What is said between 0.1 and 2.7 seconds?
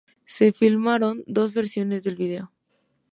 Se filmaron dos versiones del vídeo.